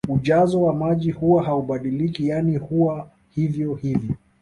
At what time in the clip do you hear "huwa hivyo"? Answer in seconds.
2.57-3.75